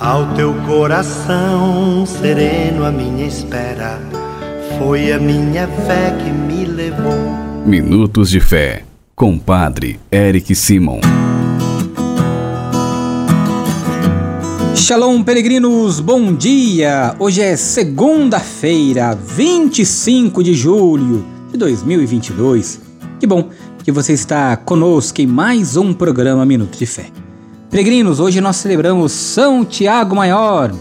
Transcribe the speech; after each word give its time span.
Ao 0.00 0.34
teu 0.34 0.52
coração 0.66 2.04
sereno, 2.04 2.84
a 2.84 2.90
minha 2.90 3.28
espera 3.28 4.00
foi 4.76 5.12
a 5.12 5.20
minha 5.20 5.68
fé 5.68 6.10
que 6.18 6.30
me 6.30 6.64
levou. 6.64 7.14
Minutos 7.64 8.28
de 8.28 8.40
Fé, 8.40 8.82
com 9.14 9.38
Padre 9.38 10.00
Eric 10.10 10.52
Simon. 10.52 10.98
Shalom, 14.74 15.22
peregrinos, 15.22 16.00
bom 16.00 16.34
dia! 16.34 17.14
Hoje 17.20 17.42
é 17.42 17.54
segunda-feira, 17.54 19.14
25 19.14 20.42
de 20.42 20.54
julho 20.54 21.24
de 21.52 21.56
2022. 21.56 22.80
Que 23.20 23.28
bom 23.28 23.48
que 23.84 23.92
você 23.92 24.12
está 24.12 24.56
conosco 24.56 25.20
em 25.20 25.26
mais 25.28 25.76
um 25.76 25.94
programa 25.94 26.44
Minuto 26.44 26.76
de 26.76 26.84
Fé. 26.84 27.23
Peregrinos, 27.74 28.20
hoje 28.20 28.40
nós 28.40 28.54
celebramos 28.54 29.10
São 29.10 29.64
Tiago 29.64 30.14
Maior, 30.14 30.72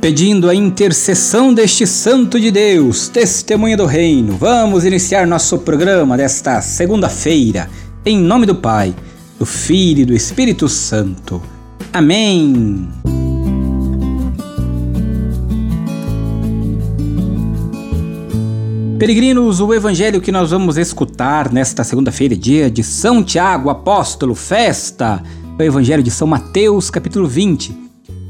pedindo 0.00 0.50
a 0.50 0.54
intercessão 0.56 1.54
deste 1.54 1.86
Santo 1.86 2.40
de 2.40 2.50
Deus, 2.50 3.06
testemunha 3.06 3.76
do 3.76 3.86
Reino. 3.86 4.36
Vamos 4.36 4.84
iniciar 4.84 5.24
nosso 5.24 5.56
programa 5.58 6.16
desta 6.16 6.60
segunda-feira, 6.60 7.70
em 8.04 8.18
nome 8.18 8.44
do 8.44 8.56
Pai, 8.56 8.92
do 9.38 9.46
Filho 9.46 10.00
e 10.00 10.04
do 10.04 10.14
Espírito 10.14 10.68
Santo. 10.68 11.40
Amém. 11.92 12.88
Peregrinos, 18.98 19.60
o 19.60 19.72
evangelho 19.72 20.20
que 20.20 20.32
nós 20.32 20.50
vamos 20.50 20.76
escutar 20.76 21.52
nesta 21.52 21.84
segunda-feira, 21.84 22.34
dia 22.34 22.68
de 22.68 22.82
São 22.82 23.22
Tiago, 23.22 23.70
apóstolo, 23.70 24.34
festa 24.34 25.22
o 25.58 25.62
Evangelho 25.62 26.02
de 26.02 26.10
São 26.10 26.26
Mateus, 26.26 26.90
capítulo 26.90 27.26
20, 27.26 27.74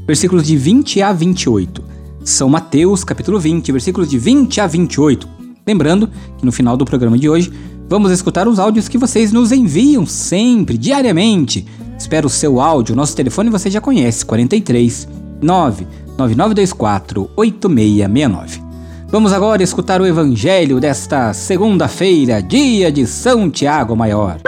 versículos 0.05 0.47
de 0.47 0.55
20 0.55 1.01
a 1.01 1.11
28. 1.11 1.83
São 2.23 2.47
Mateus, 2.49 3.03
capítulo 3.03 3.37
20, 3.37 3.71
versículos 3.71 4.09
de 4.09 4.17
20 4.17 4.61
a 4.61 4.67
28. 4.67 5.27
Lembrando 5.65 6.09
que 6.37 6.45
no 6.45 6.51
final 6.53 6.77
do 6.77 6.85
programa 6.85 7.17
de 7.17 7.27
hoje 7.29 7.51
vamos 7.89 8.11
escutar 8.11 8.47
os 8.47 8.59
áudios 8.59 8.87
que 8.87 8.97
vocês 8.97 9.33
nos 9.33 9.51
enviam 9.51 10.05
sempre, 10.05 10.77
diariamente. 10.77 11.65
Espero 11.99 12.27
o 12.27 12.29
seu 12.29 12.61
áudio. 12.61 12.95
Nosso 12.95 13.15
telefone 13.15 13.49
você 13.49 13.69
já 13.69 13.81
conhece: 13.81 14.25
43 14.25 15.07
99924 15.41 17.29
8669. 17.35 18.61
Vamos 19.09 19.33
agora 19.33 19.63
escutar 19.63 19.99
o 20.01 20.05
Evangelho 20.05 20.79
desta 20.79 21.33
segunda-feira, 21.33 22.41
dia 22.41 22.89
de 22.89 23.05
São 23.05 23.49
Tiago 23.49 23.95
Maior. 23.95 24.46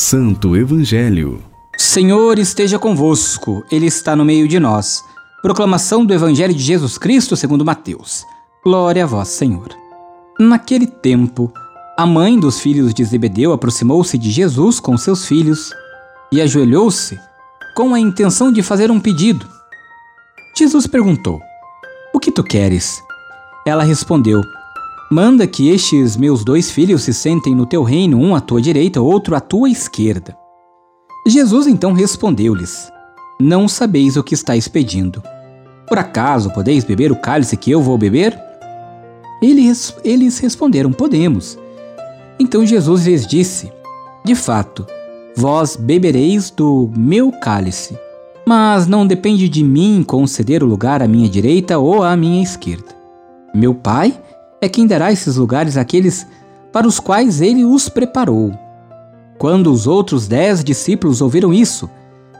Santo 0.00 0.56
Evangelho. 0.56 1.42
Senhor 1.76 2.38
esteja 2.38 2.78
convosco, 2.78 3.64
Ele 3.68 3.86
está 3.86 4.14
no 4.14 4.24
meio 4.24 4.46
de 4.46 4.60
nós. 4.60 5.02
Proclamação 5.42 6.06
do 6.06 6.14
Evangelho 6.14 6.54
de 6.54 6.62
Jesus 6.62 6.96
Cristo 6.96 7.34
segundo 7.34 7.64
Mateus. 7.64 8.24
Glória 8.62 9.02
a 9.02 9.06
vós, 9.08 9.26
Senhor. 9.26 9.66
Naquele 10.38 10.86
tempo, 10.86 11.52
a 11.96 12.06
mãe 12.06 12.38
dos 12.38 12.60
filhos 12.60 12.94
de 12.94 13.04
Zebedeu 13.04 13.52
aproximou-se 13.52 14.16
de 14.16 14.30
Jesus 14.30 14.78
com 14.78 14.96
seus 14.96 15.26
filhos 15.26 15.72
e 16.30 16.40
ajoelhou-se 16.40 17.18
com 17.74 17.92
a 17.92 17.98
intenção 17.98 18.52
de 18.52 18.62
fazer 18.62 18.92
um 18.92 19.00
pedido. 19.00 19.48
Jesus 20.56 20.86
perguntou: 20.86 21.40
O 22.14 22.20
que 22.20 22.30
tu 22.30 22.44
queres? 22.44 23.02
Ela 23.66 23.82
respondeu: 23.82 24.42
Manda 25.10 25.46
que 25.46 25.70
estes 25.70 26.18
meus 26.18 26.44
dois 26.44 26.70
filhos 26.70 27.02
se 27.02 27.14
sentem 27.14 27.54
no 27.54 27.64
teu 27.64 27.82
reino, 27.82 28.20
um 28.20 28.36
à 28.36 28.40
tua 28.42 28.60
direita, 28.60 29.00
outro 29.00 29.34
à 29.34 29.40
tua 29.40 29.70
esquerda. 29.70 30.36
Jesus 31.26 31.66
então 31.66 31.94
respondeu-lhes: 31.94 32.92
Não 33.40 33.66
sabeis 33.66 34.18
o 34.18 34.22
que 34.22 34.34
estáis 34.34 34.68
pedindo. 34.68 35.22
Por 35.88 35.98
acaso 35.98 36.50
podeis 36.50 36.84
beber 36.84 37.10
o 37.10 37.16
cálice 37.16 37.56
que 37.56 37.70
eu 37.70 37.80
vou 37.80 37.96
beber? 37.96 38.38
Eles, 39.40 39.96
eles 40.04 40.38
responderam: 40.40 40.92
Podemos. 40.92 41.58
Então 42.38 42.66
Jesus 42.66 43.06
lhes 43.06 43.26
disse: 43.26 43.72
De 44.22 44.34
fato, 44.34 44.86
vós 45.34 45.74
bebereis 45.74 46.50
do 46.50 46.90
meu 46.94 47.32
cálice, 47.32 47.98
mas 48.46 48.86
não 48.86 49.06
depende 49.06 49.48
de 49.48 49.64
mim 49.64 50.04
conceder 50.06 50.62
o 50.62 50.66
lugar 50.66 51.02
à 51.02 51.08
minha 51.08 51.30
direita 51.30 51.78
ou 51.78 52.02
à 52.02 52.14
minha 52.14 52.42
esquerda. 52.42 52.94
Meu 53.54 53.74
Pai 53.74 54.12
é 54.60 54.68
quem 54.68 54.86
dará 54.86 55.12
esses 55.12 55.36
lugares 55.36 55.76
àqueles 55.76 56.26
para 56.72 56.86
os 56.86 57.00
quais 57.00 57.40
ele 57.40 57.64
os 57.64 57.88
preparou. 57.88 58.52
Quando 59.38 59.72
os 59.72 59.86
outros 59.86 60.26
dez 60.26 60.64
discípulos 60.64 61.20
ouviram 61.20 61.52
isso, 61.52 61.88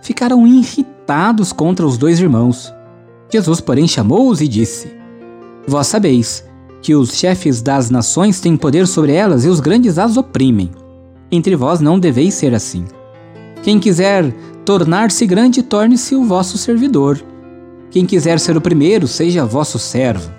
ficaram 0.02 0.46
irritados 0.46 1.52
contra 1.52 1.86
os 1.86 1.96
dois 1.96 2.18
irmãos. 2.18 2.72
Jesus, 3.32 3.60
porém, 3.60 3.86
chamou-os 3.86 4.40
e 4.40 4.48
disse: 4.48 4.92
Vós 5.66 5.86
sabeis 5.86 6.44
que 6.82 6.94
os 6.94 7.14
chefes 7.14 7.62
das 7.62 7.90
nações 7.90 8.40
têm 8.40 8.56
poder 8.56 8.86
sobre 8.86 9.12
elas 9.12 9.44
e 9.44 9.48
os 9.48 9.60
grandes 9.60 9.98
as 9.98 10.16
oprimem. 10.16 10.70
Entre 11.30 11.54
vós 11.54 11.80
não 11.80 11.98
deveis 11.98 12.34
ser 12.34 12.54
assim. 12.54 12.84
Quem 13.62 13.78
quiser 13.78 14.32
tornar-se 14.64 15.26
grande, 15.26 15.62
torne-se 15.62 16.14
o 16.14 16.24
vosso 16.24 16.56
servidor. 16.56 17.22
Quem 17.90 18.06
quiser 18.06 18.38
ser 18.38 18.56
o 18.56 18.60
primeiro, 18.60 19.06
seja 19.06 19.44
vosso 19.44 19.78
servo. 19.78 20.30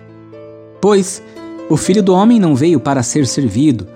Pois 0.82 1.22
o 1.70 1.78
Filho 1.78 2.02
do 2.02 2.14
Homem 2.14 2.40
não 2.40 2.56
veio 2.56 2.80
para 2.80 3.04
ser 3.04 3.28
servido, 3.28 3.88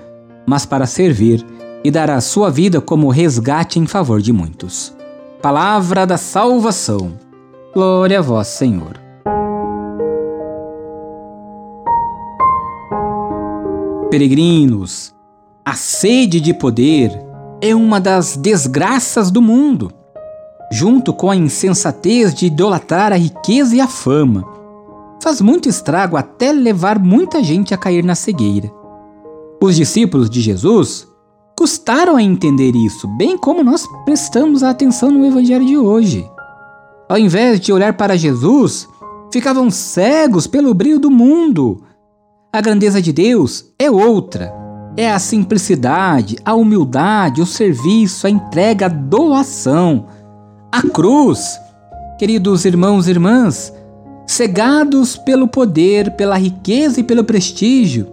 mas 0.46 0.64
para 0.64 0.86
servir 0.86 1.44
e 1.84 1.90
dar 1.90 2.10
a 2.10 2.22
sua 2.22 2.52
vida 2.52 2.80
como 2.80 3.10
resgate 3.10 3.80
em 3.80 3.88
favor 3.88 4.22
de 4.22 4.32
muitos. 4.32 4.96
Palavra 5.42 6.06
da 6.06 6.16
salvação. 6.16 7.14
Glória 7.74 8.20
a 8.20 8.22
vós, 8.22 8.48
Senhor. 8.48 9.02
Peregrinos, 14.12 15.12
a 15.66 15.74
sede 15.74 16.40
de 16.40 16.54
poder 16.54 17.12
é 17.60 17.74
uma 17.74 18.00
das 18.00 18.38
desgraças 18.38 19.32
do 19.32 19.42
mundo, 19.42 19.92
junto 20.72 21.12
com 21.12 21.32
a 21.32 21.36
insensatez 21.36 22.36
de 22.36 22.46
idolatrar 22.46 23.12
a 23.12 23.18
riqueza 23.18 23.76
e 23.76 23.82
a 23.82 23.88
fama 23.88 24.53
faz 25.24 25.40
muito 25.40 25.70
estrago 25.70 26.18
até 26.18 26.52
levar 26.52 27.00
muita 27.00 27.42
gente 27.42 27.74
a 27.74 27.78
cair 27.78 28.04
na 28.04 28.14
cegueira. 28.14 28.70
Os 29.62 29.76
discípulos 29.76 30.30
de 30.30 30.42
Jesus 30.42 31.08
custaram 31.58 32.18
a 32.18 32.22
entender 32.22 32.76
isso, 32.76 33.08
bem 33.08 33.38
como 33.38 33.64
nós 33.64 33.88
prestamos 34.04 34.64
atenção 34.64 35.10
no 35.10 35.26
Evangelho 35.26 35.66
de 35.66 35.78
hoje. 35.78 36.30
Ao 37.08 37.18
invés 37.18 37.62
de 37.62 37.72
olhar 37.72 37.94
para 37.94 38.18
Jesus, 38.18 38.88
ficavam 39.32 39.72
cegos 39.72 40.46
pelo 40.46 40.74
brilho 40.74 41.00
do 41.00 41.10
mundo. 41.10 41.82
A 42.52 42.60
grandeza 42.60 43.02
de 43.02 43.14
Deus 43.14 43.74
é 43.80 43.90
outra. 43.90 44.54
É 44.98 45.10
a 45.10 45.20
simplicidade, 45.20 46.38
a 46.44 46.54
humildade, 46.54 47.42
o 47.42 47.46
serviço, 47.46 48.28
a 48.28 48.30
entrega, 48.30 48.88
a 48.88 48.90
doação. 48.90 50.08
A 50.70 50.82
cruz. 50.82 51.58
Queridos 52.20 52.66
irmãos 52.66 53.08
e 53.08 53.12
irmãs, 53.12 53.74
cegados 54.26 55.18
pelo 55.18 55.48
poder, 55.48 56.12
pela 56.16 56.38
riqueza 56.38 57.00
e 57.00 57.04
pelo 57.04 57.24
prestígio. 57.24 58.08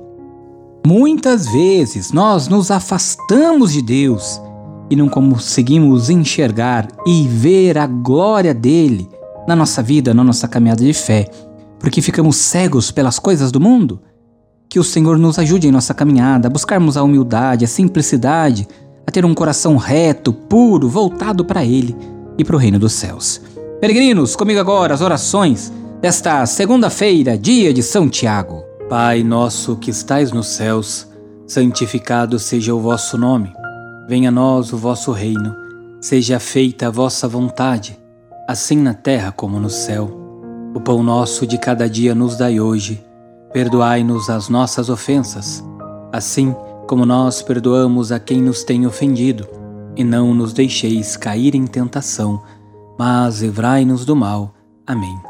Muitas 0.87 1.47
vezes 1.47 2.12
nós 2.12 2.48
nos 2.48 2.71
afastamos 2.71 3.72
de 3.72 3.82
Deus 3.82 4.41
e 4.91 4.97
não 4.97 5.09
conseguimos 5.09 6.10
enxergar 6.10 6.88
e 7.06 7.26
ver 7.28 7.78
a 7.78 7.87
glória 7.87 8.53
dele 8.53 9.09
na 9.47 9.54
nossa 9.54 9.82
vida, 9.82 10.12
na 10.12 10.25
nossa 10.25 10.48
caminhada 10.48 10.82
de 10.82 10.93
fé, 10.93 11.28
porque 11.78 12.03
ficamos 12.03 12.37
cegos 12.37 12.91
pelas 12.91 13.19
coisas 13.19 13.53
do 13.53 13.60
mundo. 13.60 14.00
Que 14.69 14.78
o 14.78 14.84
Senhor 14.84 15.19
nos 15.19 15.38
ajude 15.38 15.69
em 15.69 15.72
nossa 15.72 15.92
caminhada 15.92 16.48
a 16.48 16.50
buscarmos 16.50 16.97
a 16.97 17.03
humildade, 17.03 17.65
a 17.65 17.69
simplicidade, 17.69 18.66
a 19.06 19.10
ter 19.10 19.25
um 19.25 19.34
coração 19.34 19.77
reto, 19.77 20.32
puro, 20.32 20.88
voltado 20.88 21.44
para 21.44 21.65
Ele 21.65 21.97
e 22.39 22.45
para 22.45 22.54
o 22.54 22.59
reino 22.59 22.78
dos 22.78 22.92
céus. 22.92 23.41
Peregrinos, 23.80 24.36
comigo 24.36 24.60
agora 24.60 24.95
as 24.95 25.01
orações 25.01 25.72
desta 26.00 26.47
segunda-feira, 26.47 27.36
dia 27.36 27.74
de 27.74 27.82
São 27.82 28.08
Tiago. 28.08 28.64
Pai 28.88 29.22
nosso 29.22 29.76
que 29.76 29.91
estais 29.91 30.32
nos 30.32 30.48
céus, 30.48 31.06
santificado 31.47 32.38
seja 32.38 32.74
o 32.74 32.80
vosso 32.80 33.18
nome. 33.18 33.52
Venha 34.08 34.30
a 34.30 34.32
nós 34.32 34.72
o 34.72 34.78
vosso 34.78 35.12
reino. 35.12 35.54
Seja 36.00 36.41
feita 36.41 36.86
a 36.86 36.91
vossa 36.91 37.28
vontade, 37.28 37.98
assim 38.48 38.78
na 38.78 38.94
terra 38.94 39.30
como 39.30 39.60
no 39.60 39.68
céu. 39.68 40.10
O 40.74 40.80
pão 40.80 41.02
nosso 41.02 41.47
de 41.47 41.58
cada 41.58 41.88
dia 41.88 42.14
nos 42.14 42.36
dai 42.36 42.58
hoje. 42.58 43.04
Perdoai-nos 43.53 44.30
as 44.30 44.48
nossas 44.48 44.88
ofensas, 44.88 45.62
assim 46.12 46.54
como 46.88 47.04
nós 47.04 47.42
perdoamos 47.42 48.10
a 48.10 48.18
quem 48.18 48.41
nos 48.41 48.64
tem 48.64 48.86
ofendido. 48.86 49.46
E 49.94 50.03
não 50.03 50.32
nos 50.32 50.54
deixeis 50.54 51.16
cair 51.16 51.54
em 51.54 51.66
tentação, 51.66 52.42
mas 52.98 53.42
livrai-nos 53.42 54.06
do 54.06 54.16
mal. 54.16 54.54
Amém. 54.86 55.29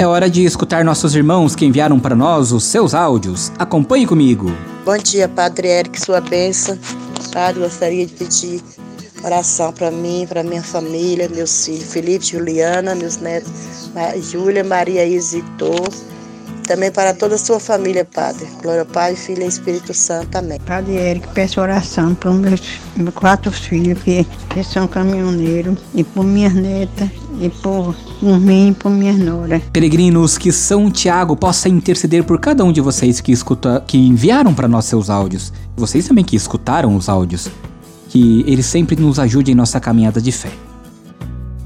É 0.00 0.06
hora 0.06 0.30
de 0.30 0.44
escutar 0.44 0.84
nossos 0.84 1.16
irmãos 1.16 1.56
que 1.56 1.66
enviaram 1.66 1.98
para 1.98 2.14
nós 2.14 2.52
os 2.52 2.62
seus 2.62 2.94
áudios. 2.94 3.50
Acompanhe 3.58 4.06
comigo. 4.06 4.48
Bom 4.84 4.96
dia, 4.96 5.28
Padre 5.28 5.66
Eric, 5.66 6.00
sua 6.00 6.20
bênção. 6.20 6.78
Padre, 7.32 7.62
gostaria 7.62 8.06
de 8.06 8.12
pedir 8.12 8.62
oração 9.24 9.72
para 9.72 9.90
mim, 9.90 10.24
para 10.28 10.44
minha 10.44 10.62
família, 10.62 11.28
meus 11.28 11.64
filhos, 11.64 11.92
Felipe, 11.92 12.26
Juliana, 12.26 12.94
meus 12.94 13.16
netos, 13.16 13.50
Júlia, 14.22 14.62
Maria 14.62 15.04
Isitor. 15.04 15.90
Também 16.62 16.92
para 16.92 17.12
toda 17.12 17.34
a 17.34 17.38
sua 17.38 17.58
família, 17.58 18.04
Padre. 18.04 18.46
Glória 18.62 18.82
ao 18.82 18.86
Pai, 18.86 19.16
Filho 19.16 19.42
e 19.42 19.48
Espírito 19.48 19.92
Santo. 19.92 20.36
Amém. 20.36 20.60
Padre 20.60 20.94
Eric, 20.94 21.26
peço 21.34 21.60
oração 21.60 22.14
para 22.14 22.30
os 22.30 22.36
meus, 22.36 22.62
meus 22.94 23.14
quatro 23.14 23.50
filhos 23.50 24.00
que, 24.04 24.24
que 24.50 24.62
são 24.62 24.86
caminhoneiros 24.86 25.76
e 25.92 26.04
por 26.04 26.22
minhas 26.22 26.54
netas 26.54 27.08
e 27.40 27.48
por, 27.48 27.94
por 28.20 28.40
mim 28.40 28.68
e 28.68 28.74
por 28.74 28.90
minha 28.90 29.12
nora. 29.12 29.60
Peregrinos, 29.72 30.38
que 30.38 30.52
São 30.52 30.90
Tiago 30.90 31.36
possa 31.36 31.68
interceder 31.68 32.24
por 32.24 32.38
cada 32.38 32.64
um 32.64 32.72
de 32.72 32.80
vocês 32.80 33.20
que, 33.20 33.32
escuta, 33.32 33.82
que 33.86 33.98
enviaram 33.98 34.54
para 34.54 34.68
nós 34.68 34.84
seus 34.84 35.10
áudios. 35.10 35.52
Vocês 35.76 36.06
também 36.06 36.24
que 36.24 36.36
escutaram 36.36 36.96
os 36.96 37.08
áudios. 37.08 37.48
Que 38.08 38.44
ele 38.46 38.62
sempre 38.62 38.96
nos 38.96 39.18
ajude 39.18 39.52
em 39.52 39.54
nossa 39.54 39.78
caminhada 39.78 40.20
de 40.20 40.32
fé. 40.32 40.50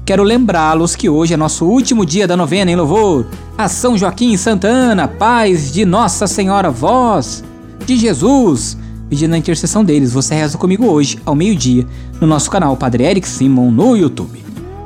Quero 0.05 0.23
lembrá-los 0.23 0.97
que 0.97 1.07
hoje 1.07 1.33
é 1.33 1.37
nosso 1.37 1.65
último 1.65 2.05
dia 2.05 2.27
da 2.27 2.35
novena 2.35 2.69
em 2.69 2.75
louvor 2.75 3.25
a 3.57 3.69
São 3.69 3.97
Joaquim 3.97 4.33
e 4.33 4.37
Santa 4.37 4.67
Ana, 4.67 5.07
paz 5.07 5.71
de 5.71 5.85
Nossa 5.85 6.27
Senhora, 6.27 6.69
voz 6.69 7.43
de 7.85 7.95
Jesus. 7.95 8.77
Pedindo 9.09 9.35
a 9.35 9.37
intercessão 9.37 9.83
deles, 9.83 10.11
você 10.11 10.33
reza 10.35 10.57
comigo 10.57 10.87
hoje, 10.87 11.19
ao 11.25 11.35
meio-dia, 11.35 11.85
no 12.19 12.27
nosso 12.27 12.49
canal 12.49 12.75
Padre 12.75 13.03
Eric 13.03 13.27
Simon 13.27 13.71
no 13.71 13.95
YouTube. 13.95 14.42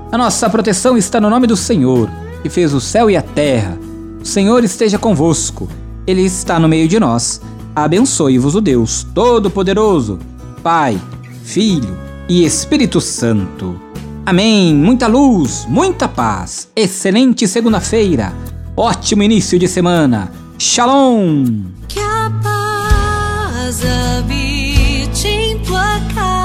A 0.10 0.18
nossa 0.18 0.50
proteção 0.50 0.98
está 0.98 1.20
no 1.20 1.30
nome 1.30 1.48
do 1.48 1.58
Senhor, 1.58 2.10
que 2.42 2.50
fez 2.50 2.74
o 2.74 2.80
céu 2.80 3.10
e 3.10 3.18
a 3.18 3.22
terra. 3.22 3.78
O 4.22 4.26
Senhor 4.26 4.64
esteja 4.64 4.98
convosco, 4.98 5.68
Ele 6.06 6.22
está 6.22 6.58
no 6.58 6.70
meio 6.70 6.88
de 6.88 6.98
nós. 6.98 7.42
Abençoe-vos 7.76 8.56
o 8.56 8.62
Deus 8.62 9.06
Todo-Poderoso, 9.14 10.18
Pai, 10.64 10.98
Filho 11.44 11.98
e 12.30 12.46
Espírito 12.46 13.02
Santo. 13.02 13.80
Amém. 14.26 14.74
Muita 14.74 15.08
luz, 15.08 15.66
muita 15.70 16.08
paz. 16.08 16.70
Excelente 16.76 17.48
segunda-feira. 17.48 18.34
Ótimo 18.76 19.24
início 19.24 19.60
de 19.60 19.68
semana. 19.68 20.32
Shalom. 20.58 21.64
Que 21.88 22.00
a 22.00 22.32
paz 22.42 23.82
habite 23.84 25.28
em 25.28 25.60
tua 25.60 26.00
casa. 26.16 26.37